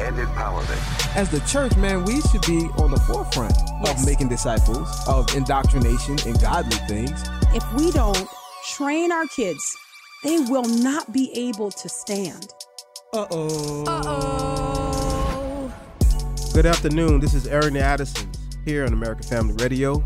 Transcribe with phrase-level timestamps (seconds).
[0.00, 1.16] and empowerment.
[1.16, 3.54] As the church, man, we should be on the forefront
[3.84, 4.00] Yes.
[4.00, 7.22] of making disciples, of indoctrination and godly things.
[7.54, 8.26] If we don't
[8.72, 9.76] train our kids,
[10.22, 12.48] they will not be able to stand.
[13.12, 13.84] Uh-oh.
[13.86, 15.72] Uh-oh.
[16.52, 17.20] Good afternoon.
[17.20, 18.30] This is Aaron Addison
[18.64, 20.02] here on American Family Radio.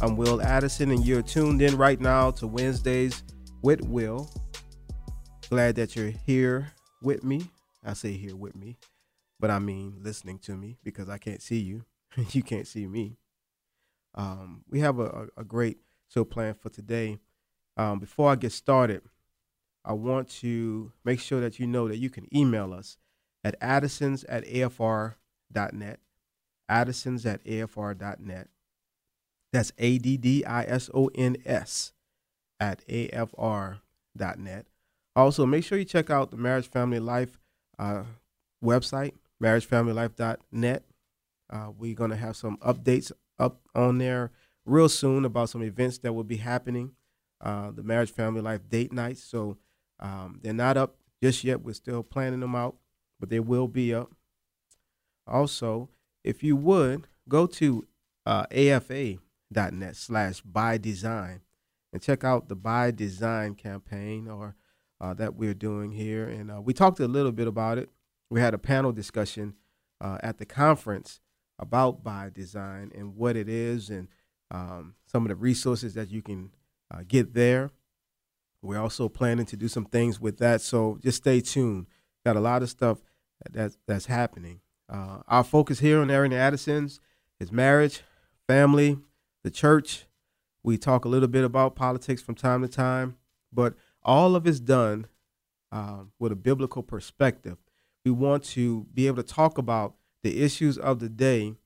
[0.00, 3.22] I'm Wil Addison, and you're tuned in right now to Wednesdays
[3.62, 4.30] with Wil.
[5.50, 6.72] Glad that you're here
[7.02, 7.42] with me.
[7.84, 8.76] I say here with me,
[9.40, 11.84] but I mean listening to me because I can't see you.
[12.30, 13.16] you can't see me.
[14.14, 15.78] Um, we have a, a, great
[16.12, 17.18] show planned for today.
[17.76, 19.02] Um, before I get started,
[19.84, 22.96] I want to make sure that you know that you can email us
[23.44, 26.00] at addisons at afr.net.
[26.68, 28.48] Addisons at afr.net.
[29.52, 31.92] That's A D D I S O N S
[32.60, 34.66] at afr.net.
[35.16, 37.38] Also, make sure you check out the Marriage Family Life
[37.78, 38.04] uh,
[38.62, 40.84] website, marriagefamilylife.net.
[41.50, 44.30] Uh, we're going to have some updates up on there
[44.64, 46.92] real soon about some events that will be happening.
[47.40, 49.22] Uh, the Marriage Family Life date nights.
[49.22, 49.56] So
[50.00, 51.62] um, they're not up just yet.
[51.62, 52.76] We're still planning them out,
[53.18, 54.10] but they will be up.
[55.26, 55.88] Also,
[56.24, 57.86] if you would go to
[58.26, 61.40] uh, afa.net slash by design
[61.92, 64.54] and check out the by design campaign or
[65.00, 66.28] uh, that we're doing here.
[66.28, 67.88] And uh, we talked a little bit about it.
[68.30, 69.54] We had a panel discussion
[70.00, 71.20] uh, at the conference
[71.58, 74.08] about by design and what it is and
[74.50, 76.50] um, some of the resources that you can
[76.92, 77.70] uh, get there.
[78.62, 81.86] We're also planning to do some things with that, so just stay tuned.
[82.24, 82.98] Got a lot of stuff
[83.50, 84.60] that's that's happening.
[84.88, 86.98] Uh, our focus here on Aaron Addison's
[87.38, 88.02] is marriage,
[88.46, 88.98] family,
[89.44, 90.06] the church.
[90.62, 93.16] We talk a little bit about politics from time to time,
[93.52, 95.06] but all of it's done
[95.70, 97.58] um, with a biblical perspective.
[98.08, 101.56] We want to be able to talk about the issues of the day,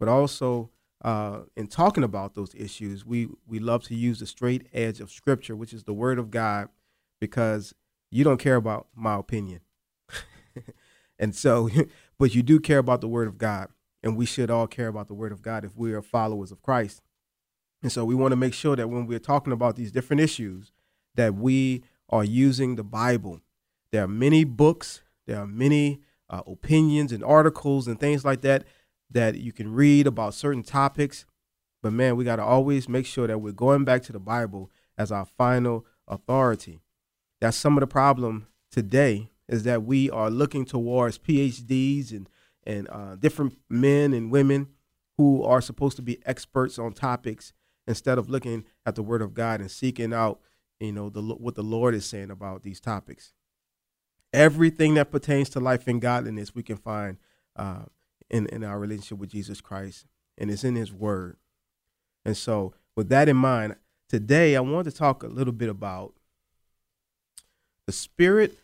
[0.00, 0.70] but also
[1.04, 5.12] uh, in talking about those issues, we we love to use the straight edge of
[5.12, 6.68] Scripture, which is the Word of God,
[7.20, 7.74] because
[8.10, 9.60] you don't care about my opinion,
[11.20, 11.70] and so,
[12.18, 13.68] but you do care about the Word of God,
[14.02, 16.60] and we should all care about the Word of God if we are followers of
[16.60, 17.02] Christ.
[17.84, 20.72] And so, we want to make sure that when we're talking about these different issues,
[21.14, 23.42] that we are using the Bible.
[23.92, 28.64] There are many books, there are many uh, opinions and articles and things like that
[29.10, 31.24] that you can read about certain topics.
[31.82, 34.70] But man, we got to always make sure that we're going back to the Bible
[34.96, 36.80] as our final authority.
[37.40, 42.28] That's some of the problem today is that we are looking towards PhDs and
[42.66, 44.68] and uh, different men and women
[45.18, 47.52] who are supposed to be experts on topics
[47.86, 50.40] instead of looking at the Word of God and seeking out,
[50.80, 53.32] you know, the what the Lord is saying about these topics.
[54.34, 57.18] Everything that pertains to life and godliness, we can find
[57.54, 57.84] uh,
[58.28, 60.06] in, in our relationship with Jesus Christ,
[60.36, 61.36] and it's in His Word.
[62.24, 63.76] And so, with that in mind,
[64.08, 66.14] today I want to talk a little bit about
[67.86, 68.58] the spirit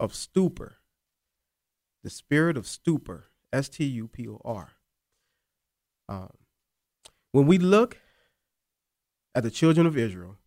[0.00, 0.78] of stupor.
[2.02, 4.72] The spirit of stupor, S T U P O R.
[6.08, 6.30] Um,
[7.32, 7.98] when we look
[9.34, 10.38] at the children of Israel,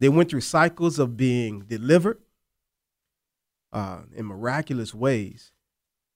[0.00, 2.18] they went through cycles of being delivered
[3.74, 5.52] uh, in miraculous ways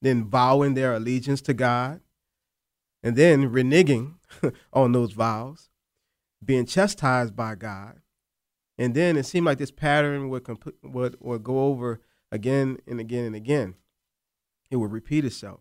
[0.01, 2.01] then vowing their allegiance to God,
[3.03, 4.15] and then reneging
[4.73, 5.71] on those vows,
[6.45, 8.01] being chastised by God,
[8.77, 13.01] and then it seemed like this pattern would comp- would would go over again and
[13.01, 13.75] again and again.
[14.71, 15.61] It would repeat itself.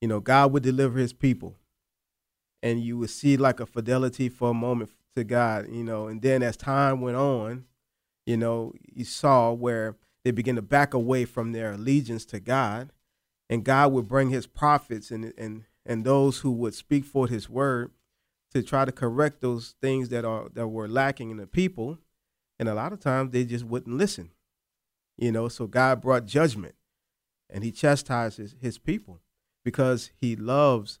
[0.00, 1.56] You know, God would deliver His people,
[2.62, 5.68] and you would see like a fidelity for a moment to God.
[5.70, 7.64] You know, and then as time went on,
[8.26, 12.92] you know, you saw where they begin to back away from their allegiance to God
[13.50, 17.48] and God would bring his prophets and and and those who would speak forth his
[17.48, 17.90] word
[18.52, 21.98] to try to correct those things that are that were lacking in the people.
[22.58, 24.30] And a lot of times they just wouldn't listen
[25.16, 25.48] you know?
[25.48, 26.74] So God brought judgment
[27.50, 29.20] and he chastised his, his people
[29.64, 30.98] because he loves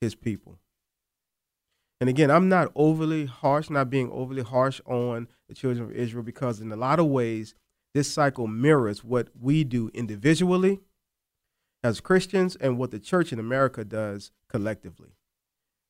[0.00, 0.58] his people.
[2.00, 6.22] And again I'm not overly harsh not being overly harsh on the children of Israel
[6.22, 7.54] because in a lot of ways
[7.94, 10.80] this cycle mirrors what we do individually
[11.82, 15.10] as Christians and what the church in America does collectively.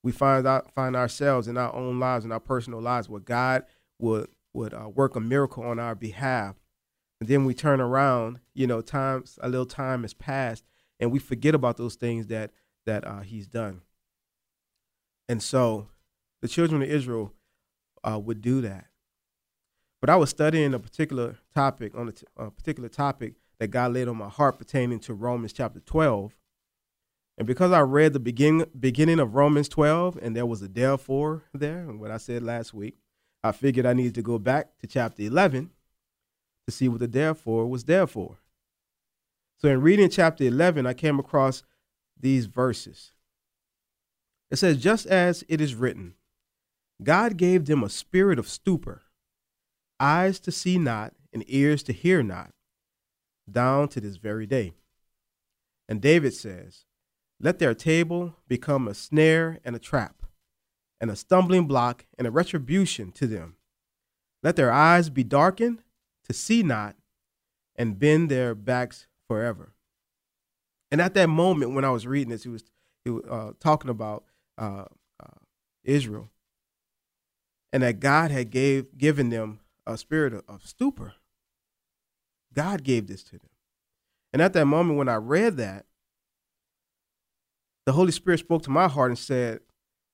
[0.02, 3.64] we find out, find ourselves in our own lives, in our personal lives, where God
[3.98, 6.56] would would uh, work a miracle on our behalf,
[7.20, 8.40] and then we turn around.
[8.54, 10.64] You know, times a little time has passed,
[10.98, 12.50] and we forget about those things that
[12.86, 13.82] that uh, He's done.
[15.28, 15.88] And so,
[16.40, 17.34] the children of Israel
[18.02, 18.89] uh, would do that.
[20.00, 23.92] But I was studying a particular topic on a, t- a particular topic that God
[23.92, 26.34] laid on my heart pertaining to Romans chapter 12.
[27.36, 31.44] And because I read the begin, beginning of Romans 12 and there was a therefore
[31.52, 32.96] there, and what I said last week,
[33.42, 35.70] I figured I needed to go back to chapter 11
[36.66, 38.38] to see what the therefore was there for.
[39.58, 41.62] So in reading chapter 11, I came across
[42.18, 43.12] these verses.
[44.50, 46.14] It says, Just as it is written,
[47.02, 49.02] God gave them a spirit of stupor,
[50.00, 52.52] eyes to see not, and ears to hear not,
[53.50, 54.72] down to this very day.
[55.88, 56.84] And David says,
[57.38, 60.22] Let their table become a snare and a trap,
[61.00, 63.56] and a stumbling block and a retribution to them.
[64.42, 65.82] Let their eyes be darkened
[66.26, 66.96] to see not,
[67.76, 69.72] and bend their backs forever.
[70.90, 72.64] And at that moment when I was reading this, he was,
[73.04, 74.24] he was uh, talking about
[74.58, 74.84] uh,
[75.20, 75.38] uh,
[75.84, 76.30] Israel,
[77.72, 79.60] and that God had gave given them
[79.94, 81.14] a spirit of, of stupor.
[82.54, 83.50] God gave this to them.
[84.32, 85.86] And at that moment when I read that,
[87.86, 89.60] the Holy Spirit spoke to my heart and said,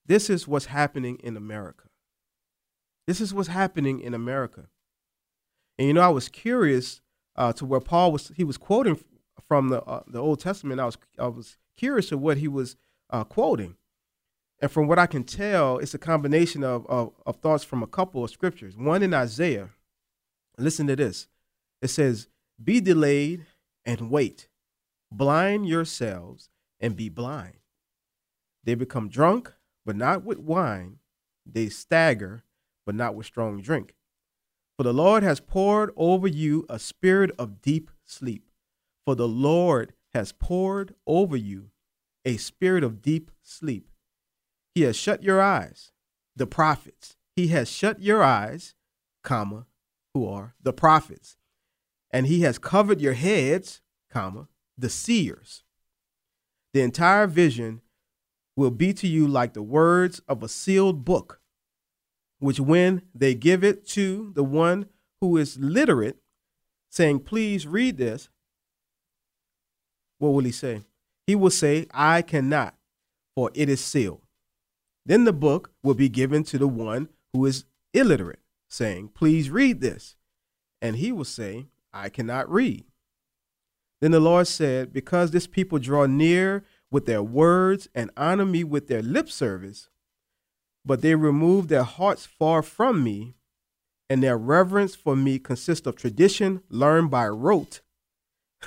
[0.05, 1.85] This is what's happening in America.
[3.05, 4.67] This is what's happening in America.
[5.77, 7.01] And you know, I was curious
[7.35, 8.99] uh, to where Paul was, he was quoting
[9.47, 10.81] from the, uh, the Old Testament.
[10.81, 12.75] I was, I was curious of what he was
[13.09, 13.76] uh, quoting.
[14.59, 17.87] And from what I can tell, it's a combination of, of, of thoughts from a
[17.87, 18.75] couple of scriptures.
[18.75, 19.69] One in Isaiah,
[20.57, 21.27] listen to this.
[21.81, 22.27] It says,
[22.63, 23.45] Be delayed
[23.85, 24.47] and wait.
[25.11, 26.49] Blind yourselves
[26.79, 27.57] and be blind.
[28.63, 29.53] They become drunk,
[29.85, 30.97] but not with wine.
[31.45, 32.43] They stagger,
[32.85, 33.93] but not with strong drink.
[34.75, 38.49] For the Lord has poured over you a spirit of deep sleep.
[39.05, 41.69] For the Lord has poured over you
[42.25, 43.89] a spirit of deep sleep.
[44.77, 45.91] He has shut your eyes,
[46.35, 47.15] the prophets.
[47.35, 48.75] He has shut your eyes,
[49.23, 49.65] comma,
[50.13, 51.35] who are the prophets.
[52.11, 53.81] And he has covered your heads,
[54.11, 55.63] comma, the seers.
[56.75, 57.81] The entire vision
[58.55, 61.41] will be to you like the words of a sealed book,
[62.37, 64.85] which when they give it to the one
[65.21, 66.17] who is literate,
[66.91, 68.29] saying, Please read this,
[70.19, 70.83] what will he say?
[71.25, 72.75] He will say, I cannot,
[73.33, 74.21] for it is sealed.
[75.07, 77.63] Then the book will be given to the one who is
[77.93, 80.17] illiterate, saying, Please read this.
[80.81, 82.83] And he will say, I cannot read.
[84.01, 88.65] Then the Lord said, Because this people draw near with their words and honor me
[88.65, 89.87] with their lip service,
[90.85, 93.33] but they remove their hearts far from me,
[94.09, 97.79] and their reverence for me consists of tradition learned by rote.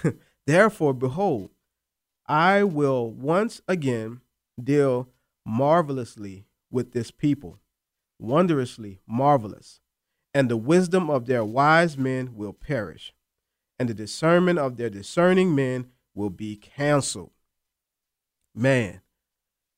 [0.47, 1.51] Therefore, behold,
[2.27, 4.23] I will once again
[4.63, 5.11] deal
[5.51, 7.59] marvelously with this people,
[8.21, 9.81] wondrously marvelous,
[10.33, 13.13] and the wisdom of their wise men will perish,
[13.79, 17.33] and the discernment of their discerning men will be canceled.
[18.55, 19.01] Man.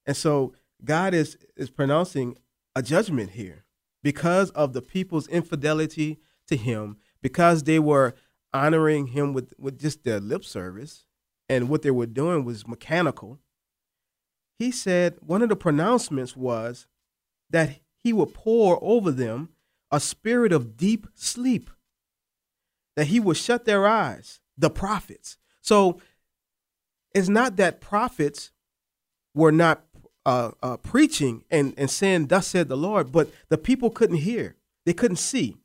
[0.05, 0.53] And so
[0.85, 2.37] God is, is pronouncing
[2.77, 3.65] a judgment here
[4.03, 8.15] because of the people's infidelity to him, because they were
[8.53, 11.07] honoring him with, with just their lip service,
[11.49, 13.39] and what they were doing was mechanical
[14.63, 16.87] he said one of the pronouncements was
[17.51, 19.51] that he would pour over them
[19.91, 21.69] a spirit of deep sleep,
[22.97, 25.37] that he would shut their eyes, the prophets.
[25.61, 26.01] So
[27.13, 28.53] it's not that prophets
[29.35, 29.85] were not
[30.25, 34.57] uh, uh, preaching and, and saying, Thus said the Lord, but the people couldn't hear.
[34.87, 35.57] They couldn't see.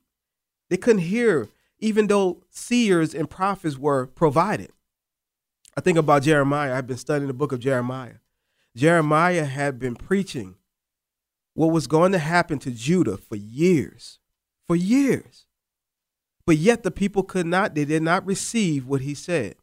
[0.70, 1.50] They couldn't hear,
[1.80, 4.72] even though seers and prophets were provided.
[5.78, 6.76] I think about Jeremiah.
[6.76, 8.16] I've been studying the book of Jeremiah.
[8.78, 10.54] Jeremiah had been preaching
[11.56, 14.20] what was going to happen to Judah for years,
[14.68, 15.48] for years.
[16.46, 19.56] But yet the people could not, they did not receive what he said.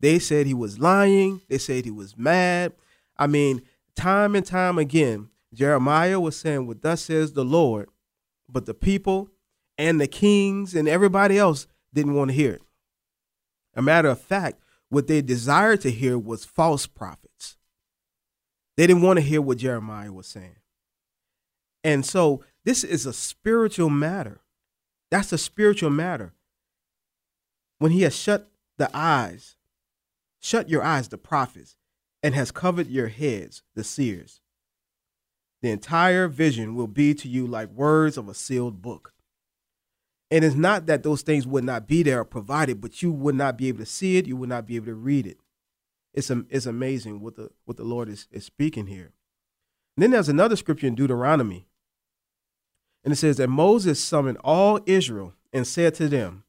[0.00, 2.72] They said he was lying, they said he was mad.
[3.16, 3.62] I mean,
[3.94, 7.90] time and time again, Jeremiah was saying what thus says the Lord,
[8.48, 9.28] but the people
[9.78, 12.62] and the kings and everybody else didn't want to hear it.
[13.76, 17.56] A matter of fact, what they desired to hear was false prophets.
[18.76, 20.56] They didn't want to hear what Jeremiah was saying.
[21.84, 24.40] And so this is a spiritual matter.
[25.10, 26.32] That's a spiritual matter.
[27.78, 29.56] When he has shut the eyes,
[30.40, 31.76] shut your eyes, the prophets,
[32.22, 34.40] and has covered your heads, the seers.
[35.62, 39.14] the entire vision will be to you like words of a sealed book.
[40.30, 43.34] And it's not that those things would not be there or provided, but you would
[43.36, 45.38] not be able to see it, you would not be able to read it.
[46.14, 49.12] It's, it's amazing what the, what the Lord is, is speaking here.
[49.96, 51.66] And then there's another scripture in Deuteronomy.
[53.04, 56.44] And it says that Moses summoned all Israel and said to them,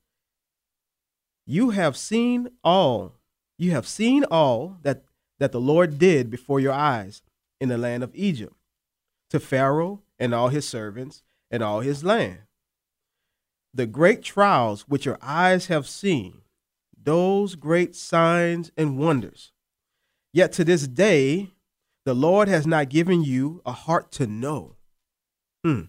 [1.46, 3.14] You have seen all,
[3.58, 5.04] you have seen all that,
[5.40, 7.22] that the Lord did before your eyes
[7.60, 8.54] in the land of Egypt
[9.30, 12.40] to Pharaoh and all his servants and all his land.
[13.74, 16.43] The great trials which your eyes have seen,
[17.04, 19.52] those great signs and wonders.
[20.32, 21.52] Yet to this day,
[22.06, 24.76] the Lord has not given you a heart to know,
[25.64, 25.84] hmm,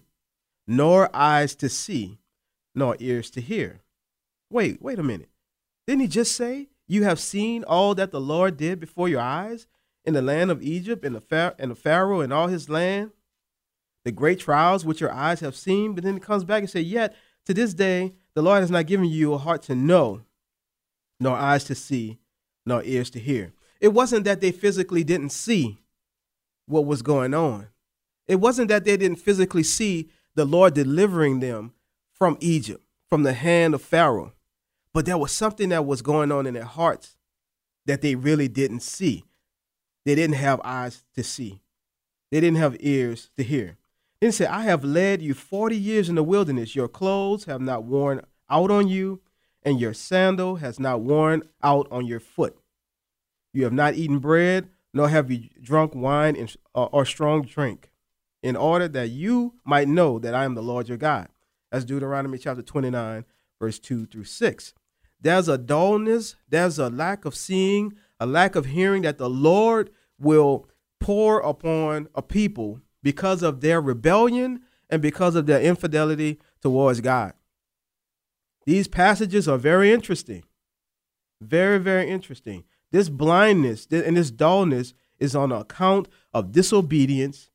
[0.67, 2.19] nor eyes to see,
[2.73, 3.81] nor ears to hear.
[4.49, 5.29] Wait, wait a minute.
[5.87, 9.67] Didn't he just say, You have seen all that the Lord did before your eyes
[10.03, 13.11] in the land of Egypt and the, and the Pharaoh and all his land?
[14.05, 15.93] the great trials which your eyes have seen.
[15.93, 18.85] But then it comes back and says, Yet to this day, the Lord has not
[18.85, 20.21] given you a heart to know,
[21.19, 22.19] nor eyes to see,
[22.65, 23.53] nor ears to hear.
[23.79, 25.77] It wasn't that they physically didn't see
[26.65, 27.67] what was going on.
[28.27, 31.73] It wasn't that they didn't physically see the Lord delivering them
[32.11, 34.33] from Egypt, from the hand of Pharaoh.
[34.93, 37.17] But there was something that was going on in their hearts
[37.85, 39.25] that they really didn't see.
[40.05, 41.61] They didn't have eyes to see,
[42.31, 43.77] they didn't have ears to hear.
[44.21, 46.75] Then he said, I have led you 40 years in the wilderness.
[46.75, 49.21] Your clothes have not worn out on you,
[49.65, 52.55] and your sandal has not worn out on your foot.
[53.51, 57.89] You have not eaten bread, nor have you drunk wine and uh, or strong drink,
[58.43, 61.27] in order that you might know that I am the Lord your God.
[61.71, 63.25] That's Deuteronomy chapter 29,
[63.59, 64.73] verse 2 through 6.
[65.19, 69.89] There's a dullness, there's a lack of seeing, a lack of hearing that the Lord
[70.19, 70.67] will
[70.99, 77.33] pour upon a people because of their rebellion and because of their infidelity towards God.
[78.65, 80.43] These passages are very interesting.
[81.41, 82.63] Very, very interesting.
[82.91, 87.51] This blindness and this dullness is on account of disobedience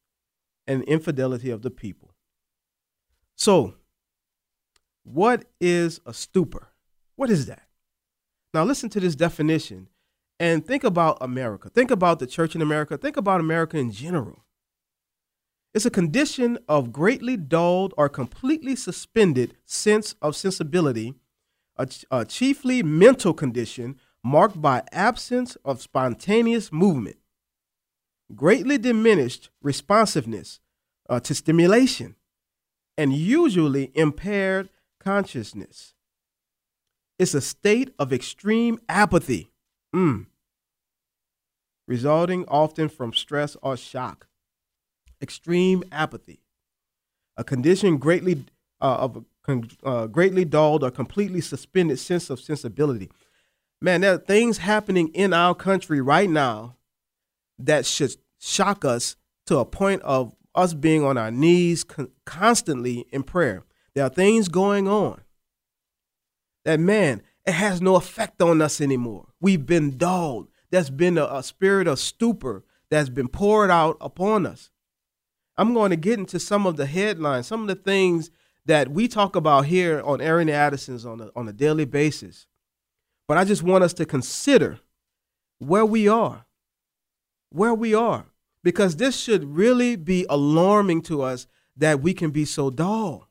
[0.66, 2.14] and infidelity of the people.
[3.36, 3.74] So,
[5.02, 6.68] what is a stupor?
[7.16, 7.62] What is that?
[8.52, 9.88] Now, listen to this definition
[10.38, 11.68] and think about America.
[11.68, 12.96] Think about the church in America.
[12.96, 14.44] Think about America in general.
[15.72, 21.14] It's a condition of greatly dulled or completely suspended sense of sensibility,
[21.76, 27.18] a, a chiefly mental condition marked by absence of spontaneous movement,
[28.34, 30.58] greatly diminished responsiveness
[31.08, 32.16] uh, to stimulation,
[32.98, 35.94] and usually impaired consciousness.
[37.16, 39.52] It's a state of extreme apathy,
[39.94, 40.26] mm,
[41.86, 44.26] resulting often from stress or shock
[45.22, 46.40] extreme apathy,
[47.36, 48.44] a condition greatly
[48.80, 49.24] uh, of
[49.82, 53.10] uh, greatly dulled or completely suspended sense of sensibility.
[53.80, 56.76] Man, there are things happening in our country right now
[57.58, 63.06] that should shock us to a point of us being on our knees con- constantly
[63.10, 63.64] in prayer.
[63.94, 65.22] There are things going on
[66.64, 69.28] that, man, it has no effect on us anymore.
[69.40, 70.48] We've been dulled.
[70.70, 74.70] There's been a, a spirit of stupor that's been poured out upon us.
[75.60, 78.30] I'm going to get into some of the headlines, some of the things
[78.64, 82.46] that we talk about here on Aaron Addisons on a, on a daily basis.
[83.28, 84.80] But I just want us to consider
[85.58, 86.46] where we are,
[87.50, 88.24] where we are,
[88.64, 93.28] because this should really be alarming to us that we can be so dull.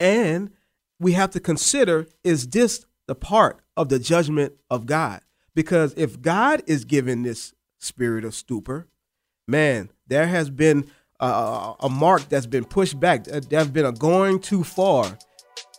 [0.00, 0.50] And
[0.98, 5.20] we have to consider is this the part of the judgment of God?
[5.54, 8.88] Because if God is giving this spirit of stupor,
[9.46, 10.84] man, there has been
[11.20, 13.26] a, a mark that's been pushed back.
[13.32, 15.16] Uh, there has been a going too far.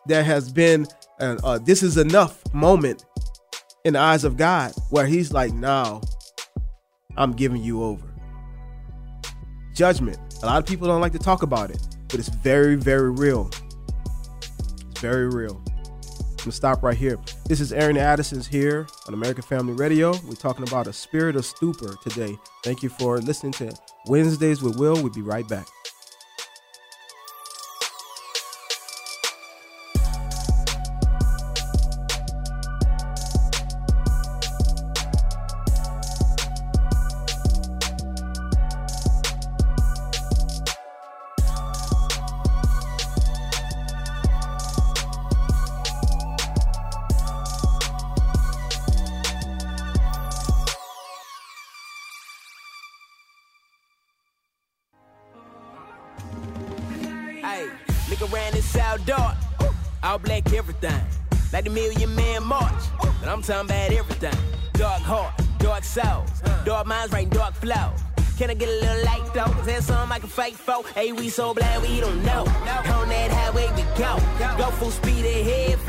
[0.07, 0.87] There has been
[1.19, 3.05] a, a uh, this is enough moment
[3.83, 6.01] in the eyes of God where He's like, now
[7.17, 8.07] I'm giving you over.
[9.73, 10.17] Judgment.
[10.43, 11.79] A lot of people don't like to talk about it,
[12.09, 13.49] but it's very, very real.
[14.91, 15.61] It's very real.
[15.67, 17.17] I'm gonna stop right here.
[17.47, 20.11] This is the Addisons here on American Family Radio.
[20.27, 22.37] We're talking about a spirit of stupor today.
[22.63, 23.75] Thank you for listening to
[24.07, 24.95] Wednesdays with Wil.
[24.95, 25.67] We'll be right back.
[57.55, 57.69] Hey,
[58.09, 59.37] look around, it's all dark.
[60.03, 61.01] All black everything.
[61.53, 62.83] Like the Million Man March.
[62.99, 64.37] But I'm talking about everything.
[64.73, 66.41] Dark heart, dark souls.
[66.65, 67.93] Dark minds writing dark flow.
[68.37, 69.59] Can I get a little light though?
[69.61, 70.85] Is that something I can fight for?
[70.95, 72.41] Hey, we so blind we don't know.
[72.41, 74.19] On that highway we go.
[74.57, 75.79] Go full speed ahead,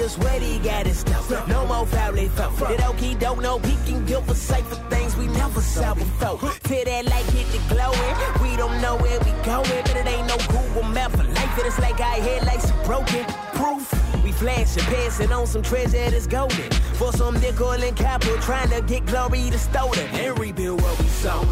[0.00, 1.48] we don't notice what he got his stuff.
[1.48, 2.56] No more family folk.
[2.56, 6.38] That okey don't know he can guilt for safe for things we never saw before.
[6.62, 8.14] Till that light hit the glowing.
[8.42, 11.58] We don't know where we going, but it ain't no Google map for life.
[11.58, 13.24] It's like our headlights are broken.
[13.54, 13.92] Proof.
[14.24, 16.70] We flashing, passing on some treasure that's golden.
[16.94, 21.06] For some nickel and copper, trying to get glory to stolen and rebuild what we
[21.06, 21.46] sown.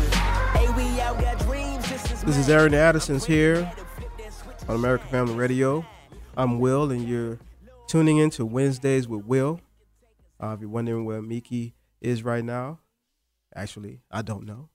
[0.54, 1.88] Hey, we out got dreams.
[1.88, 3.70] This is, This is Aaron Addison's here
[4.68, 5.84] on American Family Radio.
[6.36, 7.38] I'm Wil, and you're
[7.88, 9.60] tuning in to Wednesdays with Wil.
[10.40, 12.80] Uh, if you're wondering where Miki is right now,
[13.56, 14.68] actually, I don't know,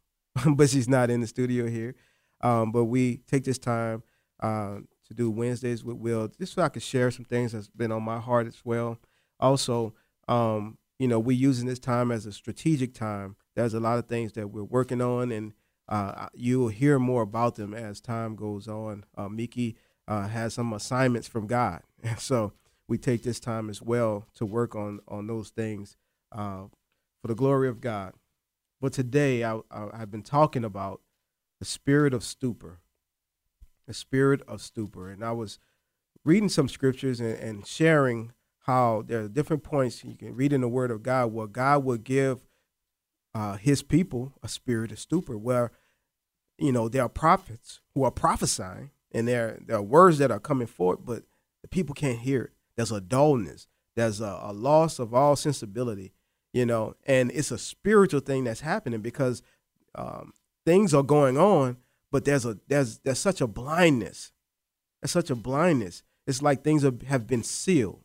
[0.55, 1.96] but she's not in the studio here.
[2.41, 4.01] Um, but we take this time
[4.41, 7.91] uh, to do Wednesdays with Wil, just so I could share some things that's been
[7.91, 8.98] on my heart as well.
[9.39, 9.93] Also,
[10.27, 13.36] um, you know, we're using this time as a strategic time.
[13.55, 15.53] There's a lot of things that we're working on, and
[15.88, 19.05] uh, you will hear more about them as time goes on.
[19.15, 19.77] Uh, Miki
[20.08, 22.53] uh, has some assignments from God, and so
[22.87, 25.97] we take this time as well to work on on those things
[26.31, 26.65] uh,
[27.21, 28.13] for the glory of God.
[28.81, 31.01] But today, I, I, I've been talking about
[31.59, 32.79] the spirit of stupor,
[33.87, 35.59] the spirit of stupor, and I was
[36.25, 38.33] reading some scriptures and, and sharing
[38.65, 41.83] how there are different points you can read in the Word of God where God
[41.83, 42.45] will give
[43.33, 45.71] uh, His people a spirit of stupor, where
[46.57, 50.39] you know there are prophets who are prophesying and there there are words that are
[50.39, 51.23] coming forth, but
[51.61, 52.51] the people can't hear it.
[52.75, 53.68] There's a dullness.
[53.96, 56.13] There's a, a loss of all sensibility,
[56.51, 59.44] you know, and it's a spiritual thing that's happening because
[59.96, 60.34] um,
[60.65, 61.77] things are going on,
[62.12, 64.32] but there's a there's there's such a blindness.
[65.01, 66.01] There's such a blindness.
[66.25, 68.03] It's like things have, have been sealed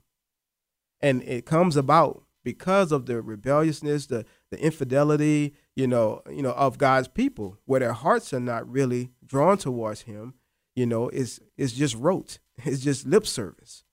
[1.01, 6.53] and it comes about because of the rebelliousness, the the infidelity, you know, you know,
[6.53, 10.35] of God's people, where their hearts are not really drawn towards Him.
[10.75, 13.85] You know, it's it's just rote, it's just lip service,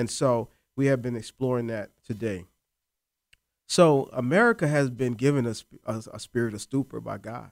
[0.00, 2.46] and so we have been exploring that today.
[3.68, 7.50] So America has been given a, a, a spirit of stupor by God.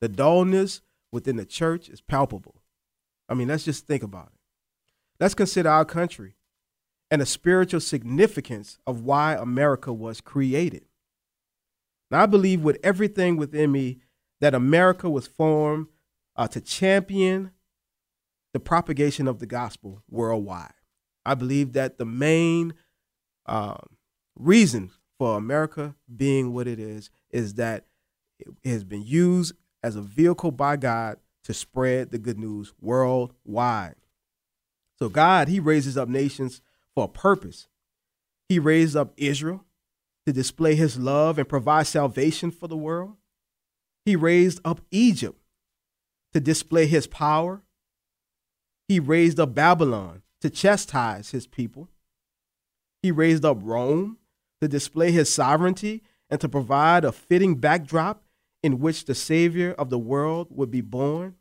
[0.00, 0.80] The dullness
[1.12, 2.56] within the church is palpable.
[3.28, 4.40] I mean, let's just think about it.
[5.20, 6.34] Let's consider our country
[7.08, 10.86] and the spiritual significance of why America was created.
[12.10, 14.00] Now, I believe with everything within me
[14.40, 15.86] that America was formed
[16.34, 17.52] uh, to champion
[18.52, 20.72] the propagation of the gospel worldwide.
[21.24, 22.74] I believe that the main
[23.46, 23.88] um,
[24.36, 27.86] reason for America being what it is is that
[28.38, 33.96] it has been used as a vehicle by God to spread the good news worldwide.
[34.98, 36.60] So, God, He raises up nations
[36.94, 37.68] for a purpose.
[38.48, 39.64] He raised up Israel
[40.26, 43.16] to display his love and provide salvation for the world.
[44.04, 45.38] He raised up Egypt
[46.32, 47.62] to display his power.
[48.88, 51.88] He raised up Babylon to chastise his people.
[53.02, 54.18] He raised up Rome
[54.60, 58.22] to display his sovereignty and to provide a fitting backdrop
[58.62, 61.36] in which the Savior of the world would be born.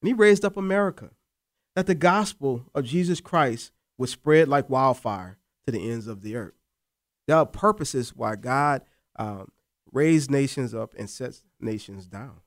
[0.00, 1.10] And he raised up America,
[1.76, 6.34] that the gospel of Jesus Christ would spread like wildfire to the ends of the
[6.34, 6.54] earth.
[7.26, 8.80] There are purposes why God
[9.16, 9.48] um,
[9.92, 12.40] raised nations up and sets nations down.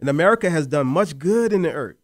[0.00, 2.02] And America has done much good in the earth.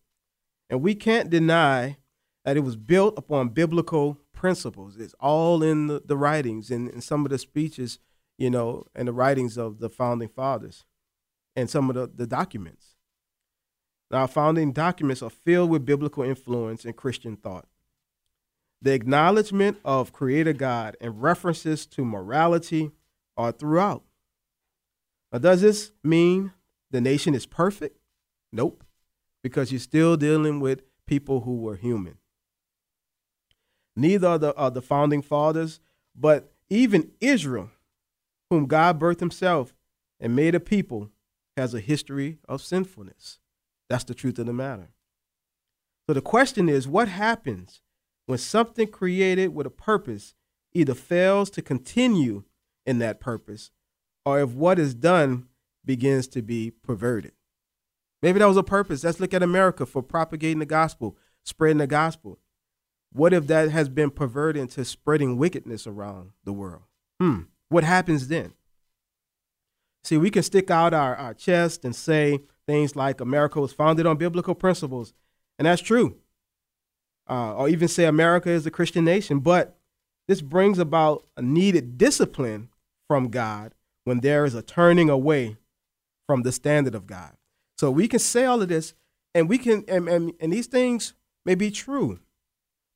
[0.68, 1.96] And we can't deny
[2.44, 4.96] that it was built upon biblical principles.
[4.96, 7.98] It's all in the, the writings and, and some of the speeches,
[8.38, 10.84] you know, and the writings of the founding fathers
[11.54, 12.96] and some of the, the documents.
[14.10, 17.66] Now, founding documents are filled with biblical influence and Christian thought.
[18.82, 22.90] The acknowledgement of Creator God and references to morality
[23.36, 24.02] are throughout.
[25.30, 26.52] Now, does this mean
[26.90, 27.98] the nation is perfect?
[28.50, 28.82] Nope,
[29.42, 32.16] because you're still dealing with people who were human.
[33.96, 35.80] Neither are the, are the founding fathers,
[36.14, 37.70] but even Israel,
[38.48, 39.74] whom God birthed himself
[40.18, 41.10] and made a people,
[41.56, 43.38] has a history of sinfulness.
[43.88, 44.90] That's the truth of the matter.
[46.08, 47.82] So the question is what happens
[48.26, 50.34] when something created with a purpose
[50.72, 52.44] either fails to continue
[52.86, 53.70] in that purpose
[54.24, 55.48] or if what is done
[55.84, 57.32] begins to be perverted.
[58.22, 59.02] Maybe that was a purpose.
[59.02, 62.38] Let's look at America for propagating the gospel, spreading the gospel.
[63.12, 66.82] What if that has been perverted into spreading wickedness around the world?
[67.20, 67.42] Hmm.
[67.68, 68.54] What happens then?
[70.04, 74.06] See, we can stick out our, our chest and say things like America was founded
[74.06, 75.12] on biblical principles,
[75.58, 76.16] and that's true.
[77.28, 79.76] Uh, or even say America is a Christian nation, but
[80.26, 82.70] this brings about a needed discipline
[83.08, 85.56] from God when there is a turning away
[86.26, 87.32] from the standard of God.
[87.76, 88.94] So we can say all of this,
[89.34, 92.20] and we can, and, and, and these things may be true,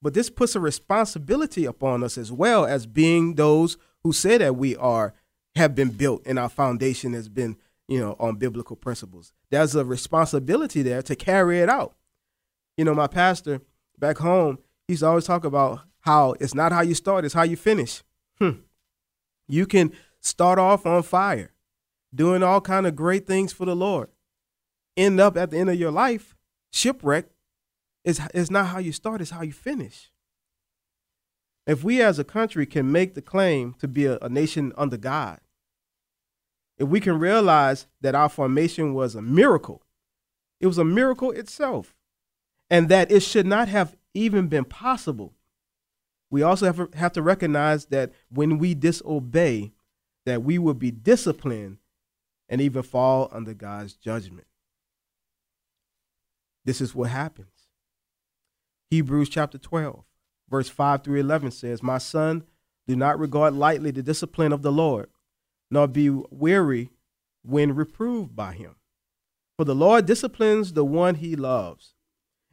[0.05, 4.55] but this puts a responsibility upon us as well as being those who say that
[4.55, 5.15] we are
[5.57, 7.57] have been built and our foundation has been
[7.89, 9.33] you know on biblical principles.
[9.51, 11.95] There's a responsibility there to carry it out.
[12.77, 13.63] You know my pastor
[13.99, 17.57] back home he's always talk about how it's not how you start it's how you
[17.57, 18.03] finish.
[18.39, 18.51] Hmm.
[19.49, 21.53] you can start off on fire
[22.15, 24.09] doing all kind of great things for the lord
[24.97, 26.35] end up at the end of your life
[26.73, 27.34] shipwrecked
[28.05, 30.11] is, is not how you start it's how you finish
[31.67, 34.97] if we as a country can make the claim to be a, a nation under
[34.97, 35.41] God,
[36.77, 39.83] if we can realize that our formation was a miracle,
[40.61, 41.95] it was a miracle itself,
[42.69, 45.35] and that it should not have even been possible,
[46.31, 49.73] we also have, have to recognize that when we disobey,
[50.27, 51.79] that we will be disciplined
[52.49, 54.47] and even fall under God's judgment.
[56.65, 57.54] This is what happens.
[58.91, 60.05] Hebrews chapter 12
[60.49, 62.45] verse 5 through 11 says, My son,
[62.87, 65.09] do not regard lightly the discipline of the Lord,
[65.71, 66.91] nor be weary
[67.43, 68.77] when reproved by him.
[69.57, 71.95] For the Lord disciplines the one he loves,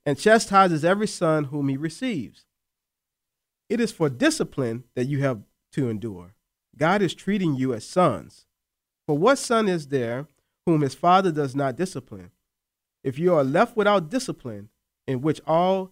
[0.06, 2.46] and chastises every son whom he receives.
[3.70, 5.42] It is for discipline that you have
[5.74, 6.36] to endure.
[6.78, 8.46] God is treating you as sons.
[9.06, 10.28] For what son is there
[10.66, 12.32] whom his father does not discipline?
[13.04, 14.70] If you are left without discipline,
[15.08, 15.92] in which all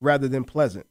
[0.00, 0.86] rather than pleasant,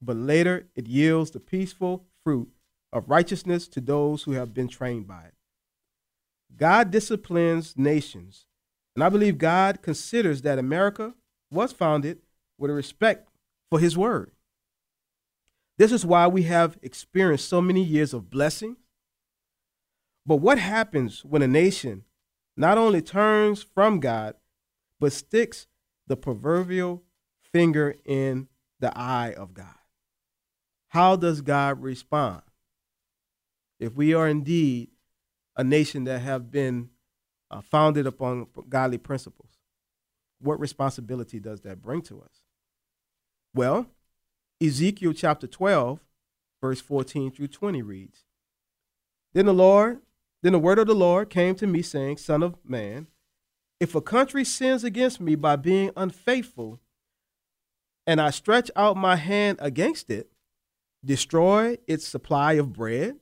[0.00, 2.50] but later it yields the peaceful fruit
[2.92, 5.34] of righteousness to those who have been trained by it.
[6.56, 8.46] God disciplines nations,
[8.94, 11.14] and I believe God considers that America
[11.50, 12.18] was founded
[12.58, 13.28] with a respect
[13.70, 14.32] for his word.
[15.78, 18.76] This is why we have experienced so many years of blessing.
[20.26, 22.04] But what happens when a nation
[22.56, 24.34] not only turns from God,
[25.00, 25.66] but sticks
[26.06, 27.02] the proverbial
[27.52, 28.48] finger in
[28.80, 29.66] the eye of God.
[30.88, 32.42] How does God respond?
[33.80, 34.90] If we are indeed
[35.56, 36.90] a nation that have been
[37.50, 39.58] uh, founded upon godly principles,
[40.40, 42.42] what responsibility does that bring to us?
[43.54, 43.86] Well,
[44.62, 46.00] Ezekiel chapter 12,
[46.60, 48.24] verse 14 through 20 reads
[49.32, 50.00] Then the Lord,
[50.42, 53.06] then the word of the Lord came to me, saying, Son of man,
[53.80, 56.80] if a country sins against me by being unfaithful
[58.06, 60.30] and I stretch out my hand against it,
[61.04, 63.16] destroy its supply of bread,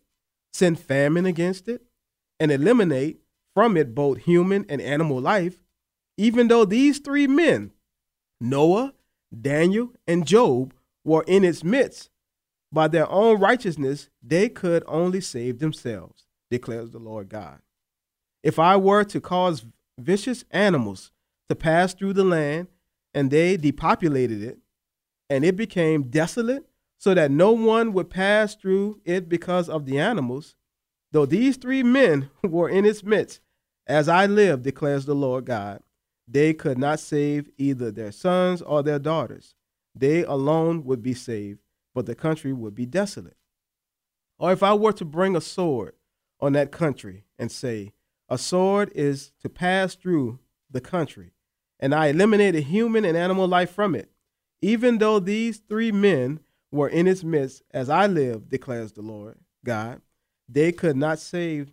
[0.52, 1.82] send famine against it,
[2.38, 3.20] and eliminate
[3.54, 5.62] from it both human and animal life,
[6.16, 7.72] even though these three men,
[8.40, 8.94] Noah,
[9.38, 12.10] Daniel, and Job, were in its midst,
[12.72, 17.60] by their own righteousness, they could only save themselves, declares the Lord God.
[18.42, 19.66] If I were to cause
[19.98, 21.10] vicious animals
[21.48, 22.68] to pass through the land
[23.12, 24.59] and they depopulated it,
[25.30, 26.66] and it became desolate,
[26.98, 30.56] so that no one would pass through it because of the animals.
[31.12, 33.40] Though these three men were in its midst,
[33.86, 35.82] as I live, declares the Lord God,
[36.28, 39.54] they could not save either their sons or their daughters.
[39.94, 41.60] They alone would be saved,
[41.94, 43.36] but the country would be desolate.
[44.38, 45.94] Or if I were to bring a sword
[46.40, 47.92] on that country and say,
[48.28, 50.38] A sword is to pass through
[50.70, 51.32] the country,
[51.80, 54.10] and I eliminated human and animal life from it,
[54.62, 59.38] even though these three men were in its midst, as I live, declares the Lord
[59.64, 60.00] God,
[60.48, 61.72] they could not save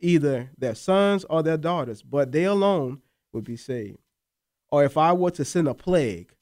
[0.00, 3.00] either their sons or their daughters, but they alone
[3.32, 3.98] would be saved.
[4.70, 6.34] Or if I were to send a plague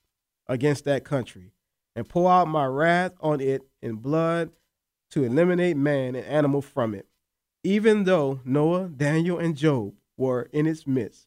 [0.47, 1.53] against that country
[1.95, 4.51] and pour out my wrath on it in blood
[5.11, 7.07] to eliminate man and animal from it,
[7.62, 11.27] even though Noah, Daniel, and Job were in its midst,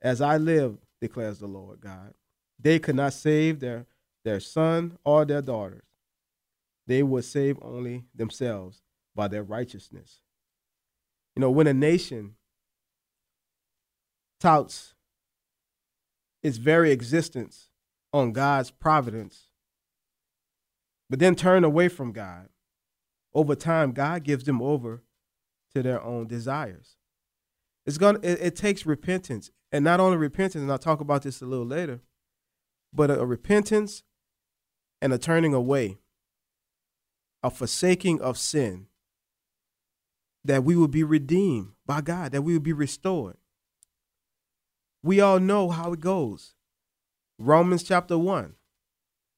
[0.00, 2.14] as I live, declares the Lord God,
[2.58, 3.86] they could not save their
[4.26, 5.84] their son or their daughters.
[6.88, 8.82] They would save only themselves
[9.14, 10.20] by their righteousness.
[11.36, 12.34] You know, when a nation
[14.40, 14.94] touts
[16.42, 17.68] its very existence
[18.12, 19.48] on God's providence,
[21.08, 22.48] but then turn away from God,
[23.32, 25.04] over time, God gives them over
[25.72, 26.96] to their own desires.
[27.84, 29.52] It's gonna it, it takes repentance.
[29.70, 32.00] And not only repentance, and I'll talk about this a little later,
[32.92, 34.02] but a, a repentance
[35.00, 35.98] and a turning away,
[37.42, 38.86] a forsaking of sin,
[40.44, 43.36] that we will be redeemed by God, that we will be restored.
[45.02, 46.54] We all know how it goes.
[47.38, 48.54] Romans chapter 1.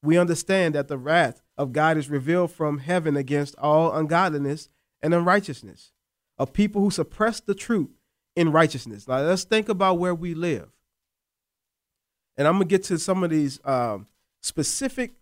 [0.03, 4.69] We understand that the wrath of God is revealed from heaven against all ungodliness
[5.03, 5.93] and unrighteousness,
[6.39, 7.91] of people who suppress the truth
[8.37, 9.09] in righteousness.
[9.09, 10.69] Now, let's think about where we live.
[12.37, 14.07] And I'm going to get to some of these um,
[14.41, 15.15] specific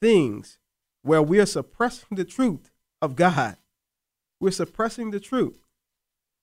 [0.00, 0.58] things
[1.02, 2.70] where we are suppressing the truth
[3.02, 3.56] of God.
[4.40, 5.64] We're suppressing the truth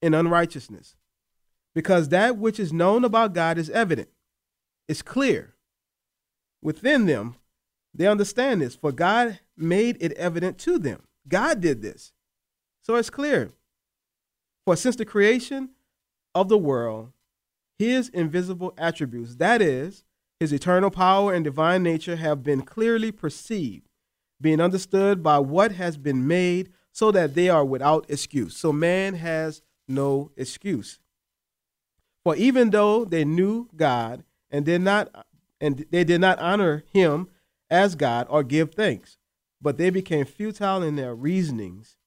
[0.01, 0.95] in unrighteousness
[1.73, 4.09] because that which is known about God is evident,
[4.87, 5.55] it's clear.
[6.61, 7.35] Within them,
[7.93, 11.03] they understand this, for God made it evident to them.
[11.27, 12.13] God did this.
[12.83, 13.51] So it's clear.
[14.65, 15.71] For since the creation
[16.35, 17.11] of the world,
[17.79, 20.03] his invisible attributes, that is,
[20.41, 23.87] his eternal power and divine nature, have been clearly perceived,
[24.41, 28.57] being understood by what has been made, so that they are without excuse.
[28.57, 30.97] So man has no excuse.
[32.23, 35.27] For even though they knew God and did not
[35.61, 37.29] and they did not honor him
[37.69, 39.19] as God or give thanks,
[39.61, 41.97] but they became futile in their reasonings,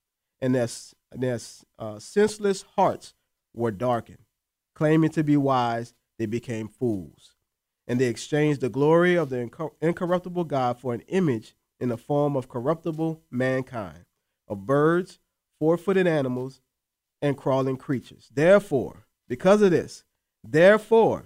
[0.40, 0.66] and their,
[1.12, 1.38] their
[1.78, 3.14] uh, senseless hearts
[3.54, 4.24] were darkened.
[4.74, 7.33] Claiming to be wise, they became fools.
[7.86, 12.36] And they exchanged the glory of the incorruptible God for an image in the form
[12.36, 14.06] of corruptible mankind,
[14.48, 15.18] of birds,
[15.58, 16.60] four footed animals,
[17.20, 18.30] and crawling creatures.
[18.32, 20.04] Therefore, because of this,
[20.42, 21.24] therefore,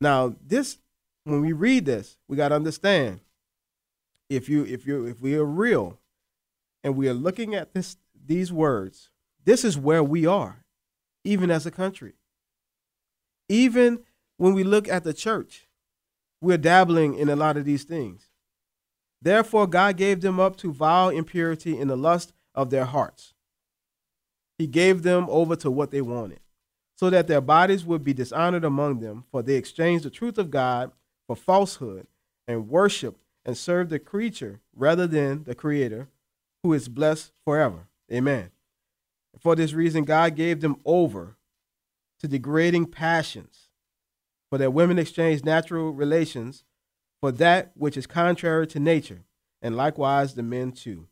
[0.00, 0.78] now this,
[1.24, 3.20] when we read this, we got to understand
[4.28, 5.98] if you if you if we are real
[6.82, 9.10] and we are looking at this these words,
[9.44, 10.64] this is where we are,
[11.24, 12.14] even as a country.
[13.48, 14.00] Even
[14.36, 15.63] when we look at the church,
[16.44, 18.28] we're dabbling in a lot of these things.
[19.20, 23.32] Therefore, God gave them up to vile impurity in the lust of their hearts.
[24.58, 26.40] He gave them over to what they wanted,
[26.96, 30.50] so that their bodies would be dishonored among them, for they exchanged the truth of
[30.50, 30.92] God
[31.26, 32.06] for falsehood
[32.46, 36.08] and worshiped and serve the creature rather than the creator
[36.62, 37.88] who is blessed forever.
[38.12, 38.50] Amen.
[39.40, 41.36] For this reason, God gave them over
[42.20, 43.63] to degrading passions,
[44.54, 46.62] for that women exchange natural relations
[47.20, 49.24] for that which is contrary to nature,
[49.60, 51.08] and likewise the men too.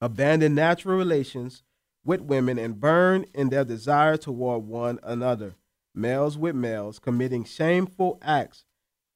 [0.00, 1.62] Abandon natural relations
[2.04, 5.54] with women and burn in their desire toward one another,
[5.94, 8.64] males with males, committing shameful acts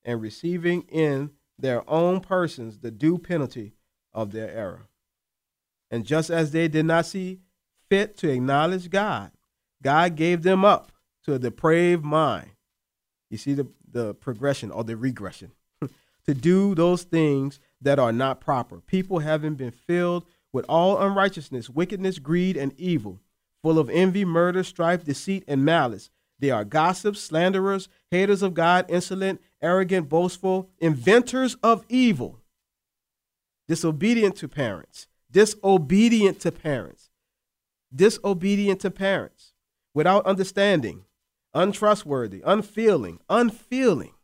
[0.05, 3.73] and receiving in their own persons the due penalty
[4.13, 4.87] of their error.
[5.91, 7.41] And just as they did not see
[7.89, 9.33] fit to acknowledge God,
[9.83, 10.93] God gave them up
[11.25, 12.53] to a depraved mind.
[13.31, 15.53] You see the, the progression or the regression.
[16.27, 18.81] To do those things that are not proper.
[18.81, 23.21] People having been filled with all unrighteousness, wickedness, greed, and evil,
[23.62, 26.11] full of envy, murder, strife, deceit, and malice.
[26.38, 32.40] They are gossips, slanderers, haters of God, insolent, arrogant, boastful, inventors of evil,
[33.69, 37.11] disobedient to parents, disobedient to parents,
[37.95, 39.53] disobedient to parents,
[39.95, 41.05] without understanding,
[41.55, 44.15] untrustworthy, unfeeling, unfeeling,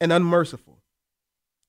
[0.00, 0.82] and unmerciful.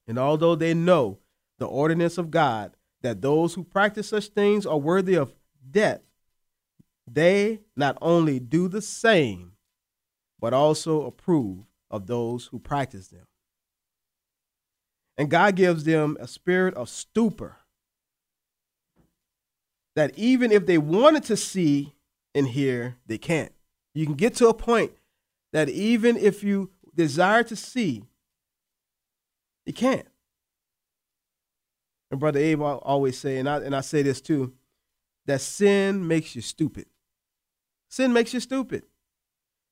[0.08, 1.20] And although they know
[1.60, 5.34] the ordinance of God that those who practice such things are worthy of
[5.70, 6.02] death,
[7.10, 9.54] they not only do the same,
[10.40, 13.26] but also approve of those who practice them.
[15.18, 17.58] And God gives them a spirit of stupor
[19.96, 21.94] that even if they wanted to see
[22.34, 23.52] and hear, they can't.
[23.94, 24.94] You can get to a point
[25.54, 28.04] that even if you desire to see,
[29.66, 30.08] you can't.
[32.10, 34.54] And Brother Abe always say, and I, and I say this too,
[35.26, 36.86] that sin makes you stupid.
[37.90, 38.84] Sin makes you stupid.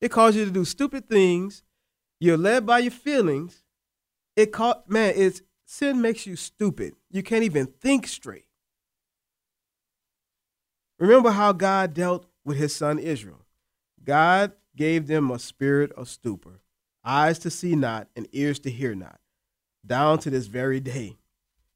[0.01, 1.63] It causes you to do stupid things
[2.19, 3.63] you're led by your feelings.
[4.36, 6.95] It caught man, it's sin makes you stupid.
[7.10, 8.45] You can't even think straight.
[10.99, 13.45] Remember how God dealt with his son Israel.
[14.03, 16.62] God gave them a spirit of stupor,
[17.03, 19.19] eyes to see not, and ears to hear not,
[19.85, 21.17] down to this very day.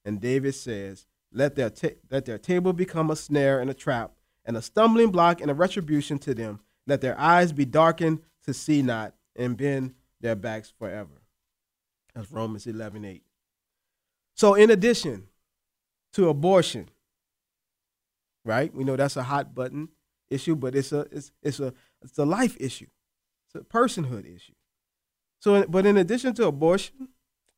[0.05, 4.13] And David says, let their, ta- let their table become a snare and a trap,
[4.45, 6.59] and a stumbling block and a retribution to them.
[6.85, 11.23] Let their eyes be darkened to see not, and bend their backs forever.
[12.13, 13.23] That's Romans 11 8.
[14.35, 15.27] So, in addition
[16.13, 16.89] to abortion,
[18.45, 18.73] right?
[18.73, 19.89] We know that's a hot button
[20.29, 22.87] issue, but it's a it's it's a it's a life issue.
[23.47, 24.53] It's a personhood issue.
[25.39, 27.09] So, but in addition to abortion,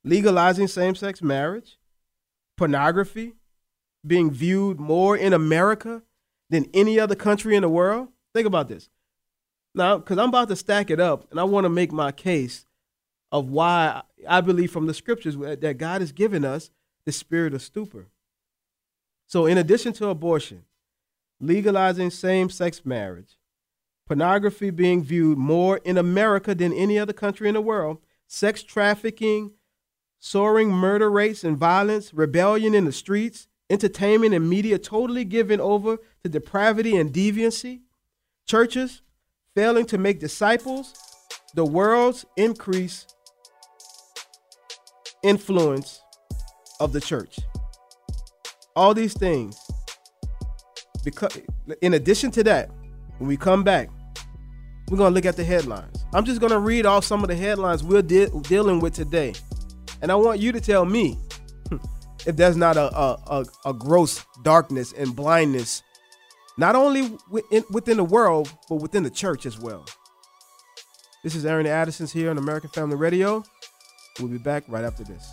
[0.04, 1.78] legalizing same-sex marriage,
[2.58, 3.34] pornography
[4.06, 6.04] being viewed more in America
[6.50, 8.10] than any other country in the world.
[8.34, 8.90] Think about this.
[9.74, 12.66] Now, because I'm about to stack it up, and I want to make my case
[13.32, 16.70] of why I believe from the scriptures that God has given us
[17.06, 18.08] the spirit of stupor.
[19.28, 20.64] So, in addition to abortion,
[21.42, 23.38] legalizing same sex marriage,
[24.06, 29.52] pornography being viewed more in America than any other country in the world, sex trafficking,
[30.20, 35.98] soaring murder rates and violence, rebellion in the streets, entertainment and media totally given over
[36.24, 37.82] to depravity and deviancy,
[38.46, 39.02] churches
[39.56, 40.94] failing to make disciples,
[41.56, 43.08] the world's increase
[45.24, 46.02] influence
[46.80, 47.40] of the church.
[48.76, 49.58] All these things.
[51.04, 51.40] Because
[51.82, 52.70] in addition to that,
[53.18, 53.90] when we come back,
[54.90, 56.06] we're gonna look at the headlines.
[56.14, 59.34] I'm just gonna read off some of the headlines we're de- dealing with today,
[60.02, 61.18] and I want you to tell me
[62.26, 65.82] if there's not a a, a, a gross darkness and blindness,
[66.58, 69.86] not only within, within the world but within the church as well.
[71.24, 73.44] This is Aaron Addison's here on American Family Radio.
[74.20, 75.28] We'll be back right after this.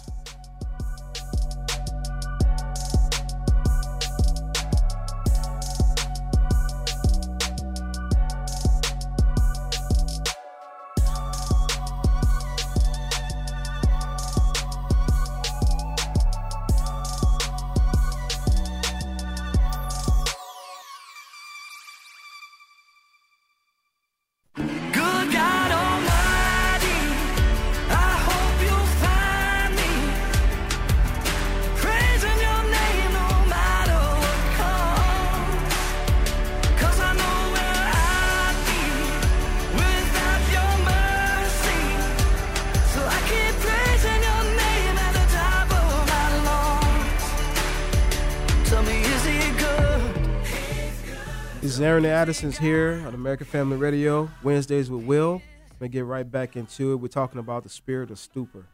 [51.93, 55.43] Aaron Addison's here on American Family Radio, Wednesdays with Wil.
[55.79, 56.97] Going to get right back into it.
[56.97, 58.65] We're talking about the spirit of stupor.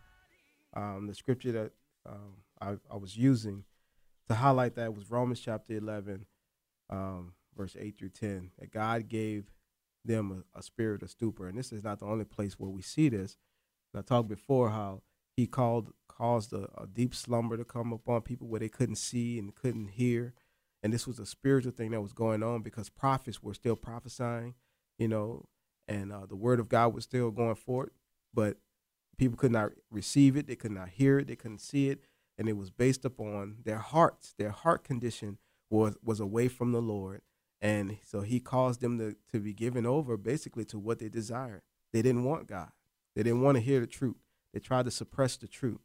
[0.72, 1.72] Um, the scripture that
[2.08, 3.64] um, I, I, was using
[4.28, 6.26] to highlight that was Romans chapter 11,
[6.90, 8.52] um, verse 8 through 10.
[8.60, 9.50] That God gave
[10.04, 11.48] them a, a, spirit of stupor.
[11.48, 13.36] And this is not the only place where we see this.
[13.92, 15.02] And I talked before how
[15.36, 19.40] he called caused a, a deep slumber to come upon people where they couldn't see
[19.40, 20.34] and couldn't hear
[20.82, 24.54] and this was a spiritual thing that was going on because prophets were still prophesying,
[24.98, 25.46] you know,
[25.86, 27.90] and uh, the word of God was still going forth,
[28.32, 28.58] but
[29.16, 32.04] people could not receive it, they could not hear it, they couldn't see it,
[32.36, 34.34] and it was based upon their hearts.
[34.38, 35.38] Their heart condition
[35.70, 37.22] was was away from the Lord,
[37.60, 41.62] and so He caused them to to be given over basically to what they desired.
[41.92, 42.70] They didn't want God.
[43.16, 44.16] They didn't want to hear the truth.
[44.52, 45.80] They tried to suppress the truth.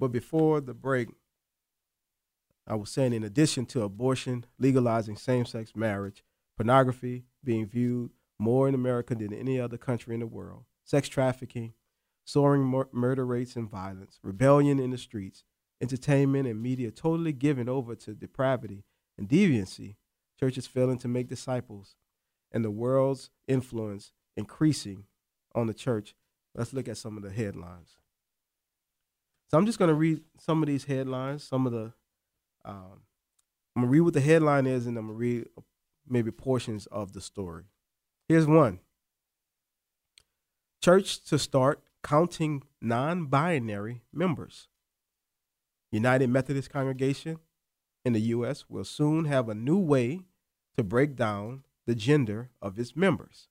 [0.00, 1.08] But before the break,
[2.68, 6.22] I was saying, in addition to abortion, legalizing same sex marriage,
[6.56, 11.72] pornography being viewed more in America than any other country in the world, sex trafficking,
[12.24, 15.44] soaring mur- murder rates and violence, rebellion in the streets,
[15.80, 18.84] entertainment and media totally given over to depravity
[19.16, 19.96] and deviancy,
[20.38, 21.96] churches failing to make disciples,
[22.52, 25.04] and the world's influence increasing
[25.54, 26.14] on the church.
[26.54, 27.96] Let's look at some of the headlines.
[29.50, 31.92] So I'm just going to read some of these headlines, some of the
[32.64, 33.02] um,
[33.74, 35.46] I'm gonna read what the headline is, and I'm gonna read
[36.08, 37.64] maybe portions of the story.
[38.28, 38.80] Here's one:
[40.82, 44.68] Church to start counting non-binary members.
[45.90, 47.38] United Methodist Congregation
[48.04, 48.64] in the U.S.
[48.68, 50.20] will soon have a new way
[50.76, 53.48] to break down the gender of its members.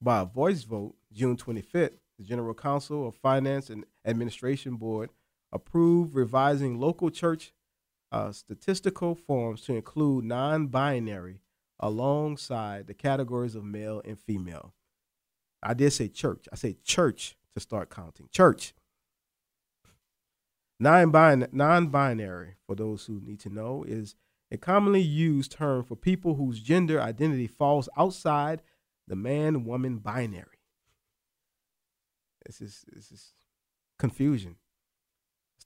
[0.00, 5.10] By a voice vote, June 25th, the General Council of Finance and Administration Board
[5.52, 7.52] approved revising local church
[8.12, 11.40] uh, statistical forms to include non binary
[11.80, 14.74] alongside the categories of male and female.
[15.62, 16.46] I did say church.
[16.52, 18.28] I say church to start counting.
[18.30, 18.74] Church.
[20.78, 24.14] Non binary, for those who need to know, is
[24.50, 28.60] a commonly used term for people whose gender identity falls outside
[29.08, 30.58] the man woman binary.
[32.44, 33.32] This is, this is
[33.98, 34.56] confusion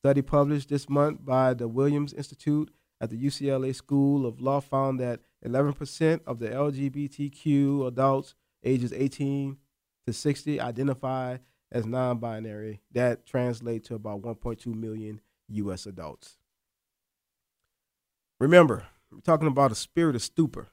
[0.07, 5.01] study published this month by the Williams Institute at the UCLA School of Law found
[5.01, 9.57] that 11% of the LGBTQ adults ages 18
[10.07, 11.39] to 60 identify
[11.73, 12.83] as non binary.
[12.93, 15.87] That translates to about 1.2 million U.S.
[15.87, 16.37] adults.
[18.39, 20.69] Remember, we're talking about a spirit of stupor.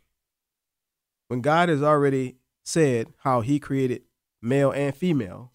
[1.28, 4.04] When God has already said how he created
[4.44, 5.54] male and female,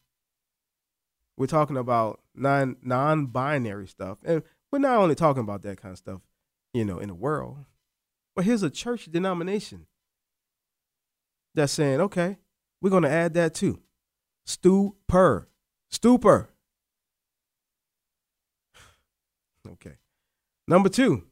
[1.37, 4.19] we're talking about non non binary stuff.
[4.25, 6.21] And we're not only talking about that kind of stuff,
[6.73, 7.65] you know, in the world,
[8.37, 9.87] but here's a church denomination
[11.55, 12.39] that's saying, okay,
[12.81, 13.81] we're going to add that too.
[14.47, 15.49] Stupor.
[15.91, 16.51] Stupor.
[19.69, 19.99] Okay.
[20.67, 21.25] Number two,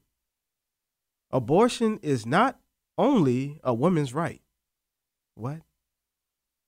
[1.31, 2.59] abortion is not
[2.99, 4.43] only a woman's right.
[5.35, 5.63] What?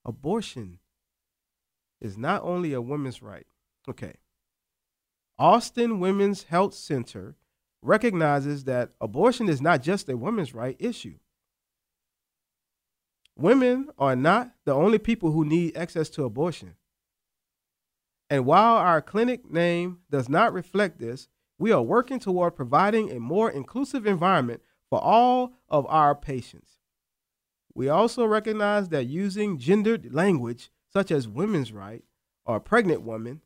[0.04, 0.78] Abortion
[2.00, 3.46] is not only a woman's right.
[3.86, 4.14] Okay.
[5.38, 7.36] Austin Women's Health Center
[7.80, 11.18] recognizes that abortion is not just a women's right issue.
[13.36, 16.74] Women are not the only people who need access to abortion.
[18.28, 23.20] And while our clinic name does not reflect this, we are working toward providing a
[23.20, 24.60] more inclusive environment
[24.90, 26.78] for all of our patients.
[27.74, 32.02] We also recognize that using gendered language, such as women's right
[32.44, 33.42] or pregnant woman,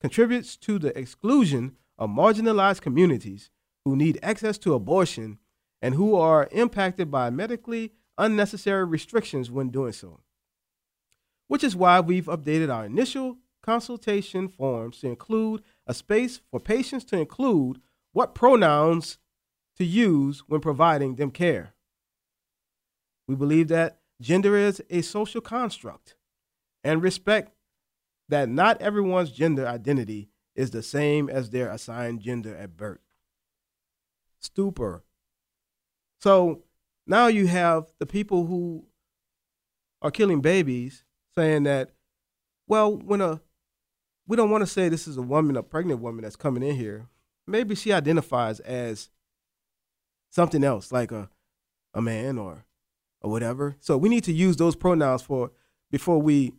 [0.00, 3.50] contributes to the exclusion of marginalized communities
[3.84, 5.38] who need access to abortion
[5.82, 10.20] and who are impacted by medically unnecessary restrictions when doing so.
[11.46, 17.04] Which is why we've updated our initial consultation forms to include a space for patients
[17.06, 17.80] to include
[18.12, 19.18] what pronouns
[19.76, 21.74] to use when providing them care.
[23.26, 26.16] We believe that gender is a social construct
[26.82, 27.52] and respect
[28.28, 33.00] that not everyone's gender identity is the same as their assigned gender at birth.
[34.40, 35.04] Stupor.
[36.20, 36.64] So
[37.06, 38.86] now you have the people who
[40.02, 41.04] are killing babies
[41.34, 41.90] saying that,
[42.66, 43.40] well, when a
[44.26, 46.76] we don't want to say this is a woman, a pregnant woman that's coming in
[46.76, 47.08] here.
[47.46, 49.08] Maybe she identifies as
[50.30, 51.30] something else, like a
[51.94, 52.66] a man or
[53.20, 53.76] or whatever.
[53.80, 55.50] So we need to use those pronouns for
[55.90, 56.54] before we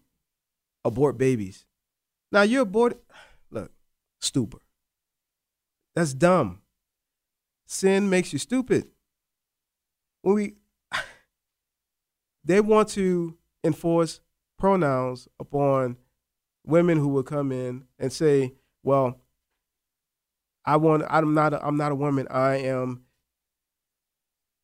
[0.89, 1.65] abort babies.
[2.31, 3.01] Now you're abort
[3.49, 3.71] look,
[4.19, 4.59] stupor.
[5.95, 6.61] That's dumb.
[7.65, 8.87] Sin makes you stupid.
[10.21, 10.53] When we
[12.43, 14.21] they want to enforce
[14.57, 15.97] pronouns upon
[16.65, 19.19] women who will come in and say, "Well,
[20.65, 22.27] I want I'm not a, I'm not a woman.
[22.29, 23.03] I am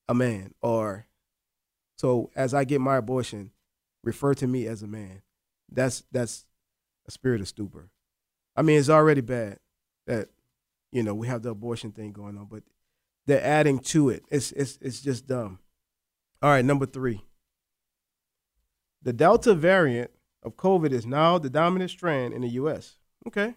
[0.07, 1.07] a man or
[1.97, 3.51] so as I get my abortion,
[4.03, 5.21] refer to me as a man.
[5.75, 6.45] That's that's
[7.07, 7.89] a spirit of stupor.
[8.55, 9.59] I mean, it's already bad
[10.07, 10.29] that
[10.91, 12.63] you know we have the abortion thing going on, but
[13.27, 14.23] they're adding to it.
[14.29, 15.59] It's it's it's just dumb.
[16.41, 17.25] All right, number three.
[19.01, 20.11] The Delta variant
[20.41, 22.95] of COVID is now the dominant strand in the U.S.
[23.27, 23.55] Okay.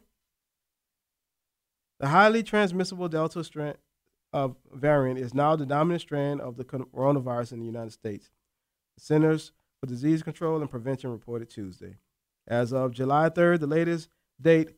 [2.01, 3.79] The highly transmissible Delta strand
[4.33, 8.31] of variant is now the dominant strand of the coronavirus in the United States.
[8.97, 11.97] The Centers for Disease Control and Prevention reported Tuesday.
[12.49, 14.09] As of July 3rd, the latest
[14.41, 14.71] date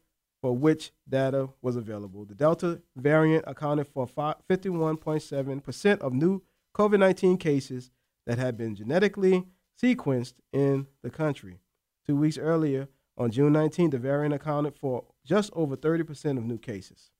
[0.42, 6.42] for which data was available, the Delta variant accounted for 51.7% of new
[6.74, 7.90] COVID 19 cases
[8.26, 9.46] that had been genetically
[9.80, 11.60] sequenced in the country.
[12.06, 16.58] Two weeks earlier, on June 19, the variant accounted for just over 30% of new
[16.58, 17.10] cases.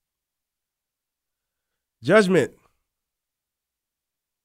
[2.03, 2.53] Judgment.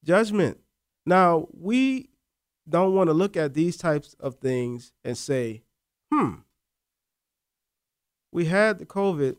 [0.04, 0.60] Judgment.
[1.06, 2.10] Now, we
[2.68, 5.64] don't want to look at these types of things and say,
[6.12, 6.36] hmm,
[8.32, 9.38] we had the COVID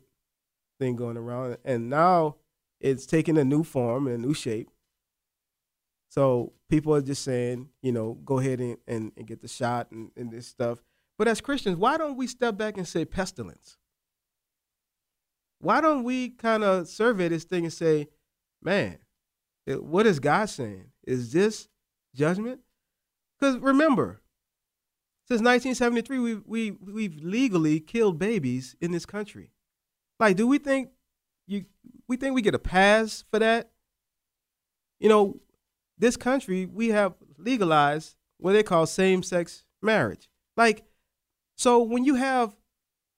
[0.78, 2.36] thing going around, and now
[2.80, 4.70] it's taking a new form and a new shape.
[6.08, 9.90] So people are just saying, you know, go ahead and, and, and get the shot
[9.90, 10.82] and, and this stuff.
[11.18, 13.76] But as Christians, why don't we step back and say pestilence?
[15.58, 18.08] why don't we kind of survey this thing and say,
[18.62, 18.98] man,
[19.66, 20.86] what is God saying?
[21.06, 21.68] Is this
[22.14, 22.60] judgment?
[23.38, 24.20] Because remember,
[25.28, 29.50] since 1973, we we we've legally killed babies in this country.
[30.20, 30.90] Like, do we think
[31.46, 31.64] you
[32.08, 33.70] we think we get a pass for that?
[35.00, 35.40] You know,
[35.98, 40.28] this country we have legalized what they call same-sex marriage.
[40.56, 40.84] Like,
[41.56, 42.54] so when you have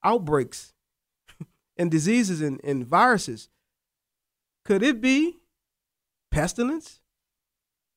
[0.03, 0.73] outbreaks
[1.77, 3.49] and diseases and, and viruses.
[4.65, 5.39] Could it be
[6.31, 7.01] pestilence?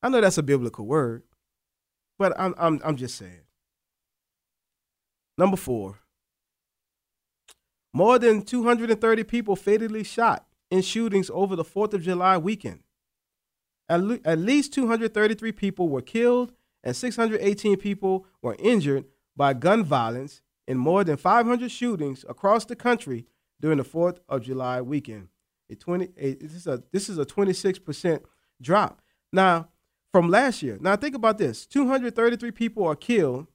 [0.02, 1.22] I know that's a biblical word,
[2.18, 3.42] but I'm, I'm, I'm just saying.
[5.42, 5.98] Number four,
[7.92, 12.84] more than 230 people fatally shot in shootings over the 4th of July weekend.
[13.88, 16.52] At, le- at least 233 people were killed
[16.84, 22.76] and 618 people were injured by gun violence in more than 500 shootings across the
[22.76, 23.26] country
[23.60, 25.26] during the 4th of July weekend.
[25.68, 28.20] A 20, a, this, is a, this is a 26%
[28.60, 29.02] drop.
[29.32, 29.70] Now,
[30.12, 33.48] from last year, now think about this 233 people are killed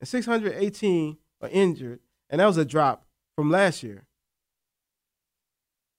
[0.00, 4.06] and 618 are injured, and that was a drop from last year.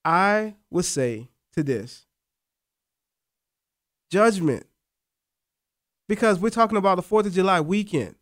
[0.03, 2.05] I would say to this
[4.09, 4.65] judgment,
[6.07, 8.15] because we're talking about the 4th of July weekend.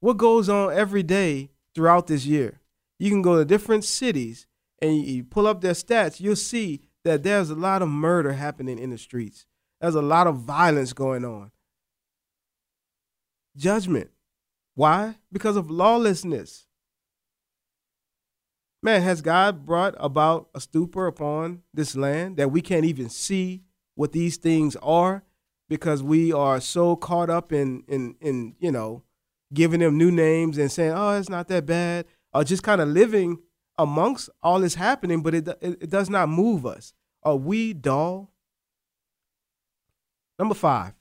[0.00, 2.60] What goes on every day throughout this year?
[2.98, 4.46] You can go to different cities
[4.80, 8.78] and you pull up their stats, you'll see that there's a lot of murder happening
[8.78, 9.46] in the streets.
[9.80, 11.50] There's a lot of violence going on.
[13.56, 14.10] Judgment.
[14.74, 15.16] Why?
[15.30, 16.66] Because of lawlessness.
[18.82, 23.62] Man, has God brought about a stupor upon this land that we can't even see
[23.94, 25.22] what these things are
[25.68, 29.02] because we are so caught up in in in you know
[29.54, 32.88] giving them new names and saying, "Oh, it's not that bad," or just kind of
[32.88, 33.38] living
[33.78, 36.92] amongst all this happening, but it, it, it does not move us.
[37.22, 38.32] Are we dull?
[40.38, 40.94] Number five,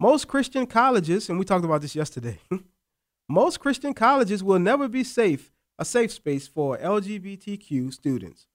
[0.00, 2.38] most Christian colleges, and we talked about this yesterday,
[3.28, 8.46] most Christian colleges will never be safe, a safe space for LGBTQ students,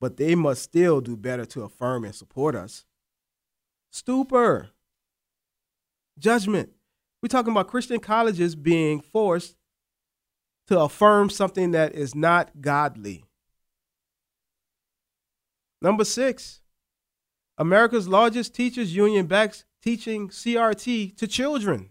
[0.00, 2.84] but they must still do better to affirm and support us.
[3.90, 4.70] Stupor.
[6.18, 6.70] Judgment.
[7.22, 9.56] We're talking about Christian colleges being forced
[10.68, 13.24] to affirm something that is not godly.
[15.80, 16.60] Number six,
[17.56, 21.90] America's largest teachers union backs teaching CRT to children.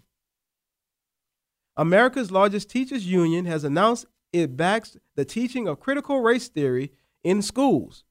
[1.75, 6.91] America's largest teachers union has announced it backs the teaching of critical race theory
[7.23, 8.03] in schools.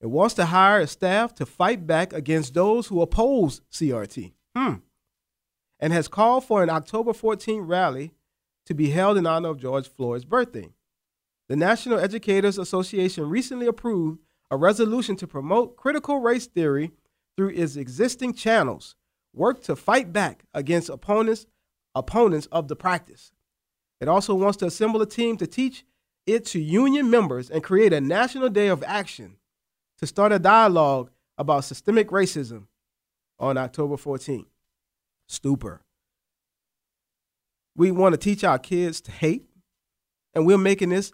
[0.00, 4.32] It wants to hire a staff to fight back against those who oppose CRT.
[4.56, 4.74] Hmm.
[5.80, 8.12] And has called for an October 14 rally
[8.66, 10.68] to be held in honor of George Floyd's birthday.
[11.48, 14.20] The National Educators Association recently approved
[14.50, 16.92] a resolution to promote critical race theory
[17.38, 18.96] through its existing channels,
[19.32, 21.46] work to fight back against opponents
[21.94, 23.30] opponents of the practice.
[24.00, 25.84] It also wants to assemble a team to teach
[26.26, 29.36] it to union members and create a national day of action
[29.98, 32.66] to start a dialogue about systemic racism
[33.38, 34.46] on October 14th.
[35.28, 35.82] Stupor.
[37.76, 39.48] We want to teach our kids to hate,
[40.34, 41.12] and we're making this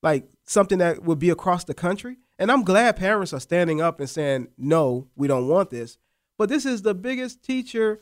[0.00, 2.16] like something that would be across the country.
[2.38, 5.96] And I'm glad parents are standing up and saying, no, we don't want this.
[6.36, 8.00] But this is the biggest teacher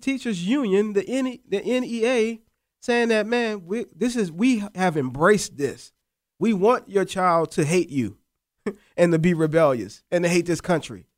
[0.00, 2.38] teachers union, the N, the NEA,
[2.80, 5.92] saying that man, we, this is we have embraced this.
[6.38, 8.16] We want your child to hate you
[8.96, 11.08] and to be rebellious and to hate this country.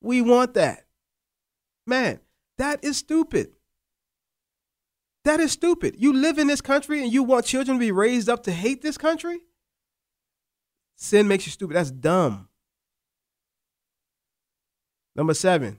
[0.00, 0.84] We want that.
[1.86, 2.20] Man,
[2.56, 3.52] that is stupid.
[5.24, 5.96] That is stupid.
[5.98, 8.80] You live in this country and you want children to be raised up to hate
[8.80, 9.40] this country?
[10.96, 11.76] Sin makes you stupid.
[11.76, 12.48] That's dumb.
[15.14, 15.78] Number seven.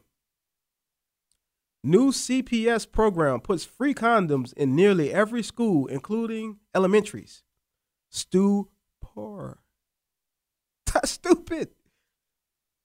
[1.83, 7.43] New CPS program puts free condoms in nearly every school, including elementaries.
[8.09, 9.59] Stupor.
[10.93, 11.69] That's stupid.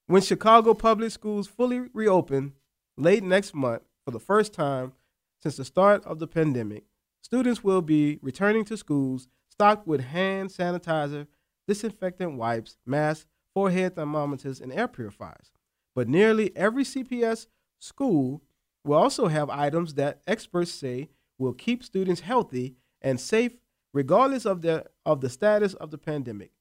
[0.06, 2.52] When Chicago public schools fully reopen
[2.96, 4.92] late next month for the first time
[5.40, 6.84] since the start of the pandemic,
[7.22, 11.26] students will be returning to schools stocked with hand sanitizer,
[11.66, 15.52] disinfectant wipes, masks, forehead thermometers, and air purifiers.
[15.94, 17.46] But nearly every CPS
[17.78, 18.42] school
[18.84, 23.56] will also have items that experts say will keep students healthy and safe
[23.92, 26.52] regardless of the, of the status of the pandemic.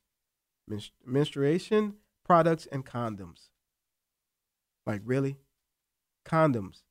[1.05, 3.49] menstruation products and condoms.
[4.85, 5.37] Like, really?
[6.25, 6.83] Condoms.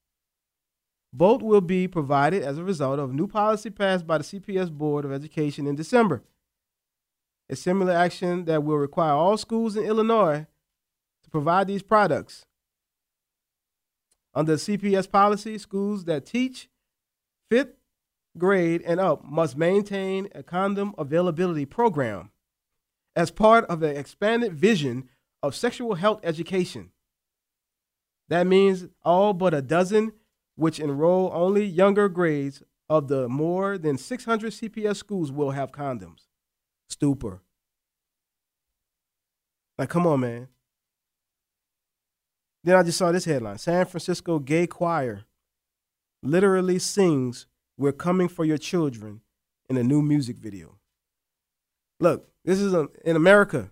[1.13, 5.05] Both will be provided as a result of new policy passed by the CPS Board
[5.05, 6.23] of Education in December.
[7.51, 10.47] A similar action that will require all schools in Illinois
[11.25, 12.47] to provide these products.
[14.33, 16.69] Under CPS policy, schools that teach
[17.51, 17.75] fifth
[18.39, 22.31] grade and up must maintain a condom availability program
[23.17, 25.09] as part of the expanded vision
[25.43, 26.93] of sexual health education.
[28.29, 30.13] That means all but a dozen
[30.55, 36.30] which enroll only younger grades of the more than 600 CPS schools will have condoms.
[36.91, 37.41] Stupor.
[39.79, 40.49] Like, come on, man.
[42.63, 45.25] Then I just saw this headline San Francisco gay choir
[46.23, 47.47] literally sings,
[47.79, 49.23] We're coming for your children
[49.69, 50.79] in a new music video.
[51.99, 52.75] Look, this is
[53.05, 53.71] in America.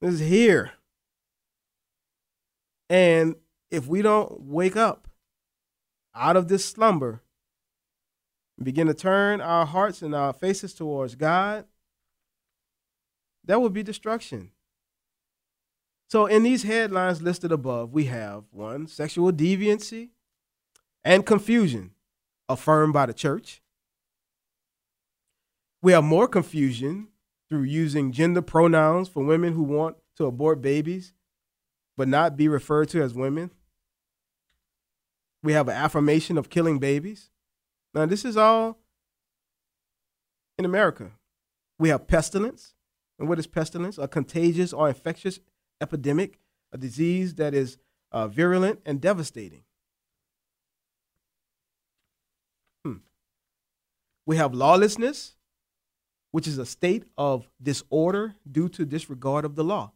[0.00, 0.72] This is here.
[2.90, 3.36] And
[3.70, 5.08] if we don't wake up
[6.14, 7.22] out of this slumber,
[8.62, 11.64] begin to turn our hearts and our faces towards God,
[13.44, 14.50] that would be destruction.
[16.08, 20.10] So, in these headlines listed above, we have one, sexual deviancy
[21.02, 21.92] and confusion
[22.48, 23.62] affirmed by the church.
[25.82, 27.08] We have more confusion
[27.48, 31.12] through using gender pronouns for women who want to abort babies
[31.96, 33.50] but not be referred to as women.
[35.42, 37.30] We have an affirmation of killing babies.
[37.92, 38.78] Now, this is all
[40.58, 41.12] in America.
[41.78, 42.73] We have pestilence.
[43.18, 43.98] And what is pestilence?
[43.98, 45.40] A contagious or infectious
[45.80, 46.38] epidemic,
[46.72, 47.78] a disease that is
[48.12, 49.62] uh, virulent and devastating.
[52.84, 52.98] Hmm.
[54.26, 55.36] We have lawlessness,
[56.30, 59.92] which is a state of disorder due to disregard of the law.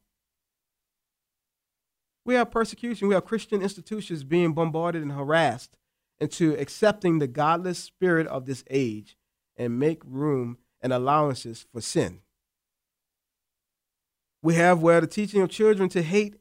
[2.25, 3.09] We have persecution.
[3.09, 5.77] We have Christian institutions being bombarded and harassed
[6.21, 9.17] into accepting the godless spirit of this age
[9.57, 12.21] and make room and allowances for sin.
[14.43, 16.37] We have where the teaching of children to hate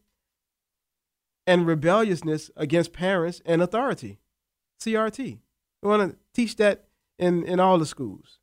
[1.47, 4.19] and rebelliousness against parents and authority,
[4.81, 5.39] CRT.
[5.81, 6.87] We want to teach that
[7.17, 8.39] in, in all the schools.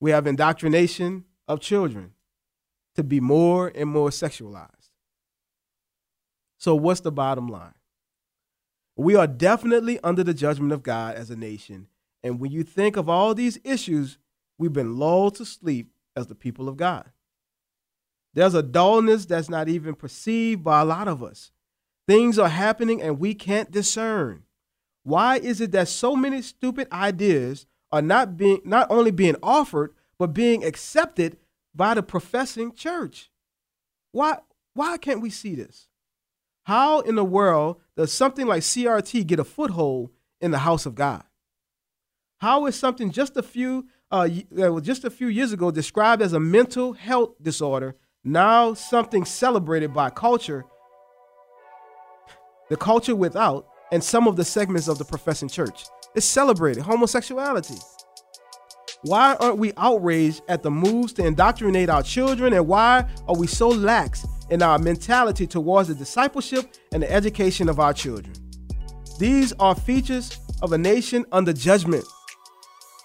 [0.00, 2.12] We have indoctrination of children
[2.96, 4.90] to be more and more sexualized.
[6.58, 7.74] So, what's the bottom line?
[8.96, 11.86] We are definitely under the judgment of God as a nation.
[12.22, 14.18] And when you think of all these issues,
[14.58, 17.11] we've been lulled to sleep as the people of God.
[18.34, 21.50] There's a dullness that's not even perceived by a lot of us.
[22.08, 24.44] Things are happening and we can't discern.
[25.04, 29.94] Why is it that so many stupid ideas are not being not only being offered
[30.18, 31.36] but being accepted
[31.74, 33.30] by the professing church?
[34.12, 34.38] Why
[34.74, 35.88] why can't we see this?
[36.64, 40.10] How in the world does something like CRT get a foothold
[40.40, 41.24] in the house of God?
[42.38, 44.28] How is something just a few uh,
[44.80, 50.10] just a few years ago described as a mental health disorder now something celebrated by
[50.10, 50.64] culture,
[52.68, 55.84] the culture without, and some of the segments of the professing church.
[56.14, 57.74] It's celebrated homosexuality.
[59.02, 63.48] Why aren't we outraged at the moves to indoctrinate our children, and why are we
[63.48, 68.32] so lax in our mentality towards the discipleship and the education of our children?
[69.18, 72.04] These are features of a nation under judgment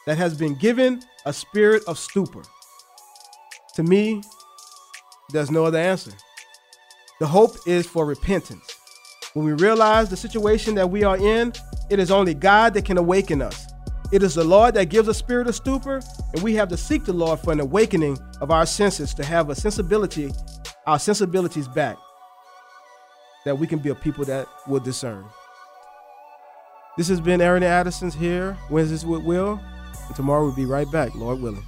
[0.05, 2.43] that has been given a spirit of stupor.
[3.73, 4.21] To me,
[5.31, 6.11] there's no other answer.
[7.19, 8.63] The hope is for repentance.
[9.33, 11.53] When we realize the situation that we are in,
[11.89, 13.67] it is only God that can awaken us.
[14.11, 16.01] It is the Lord that gives a spirit of stupor,
[16.33, 19.49] and we have to seek the Lord for an awakening of our senses to have
[19.49, 20.31] a sensibility,
[20.85, 21.97] our sensibilities back,
[23.43, 25.25] that we can be a people that will discern.
[26.97, 29.59] This has been Aaron Addison's here, Wednesdays with Wil,
[30.07, 31.63] and tomorrow we'll be right back, Lord willing.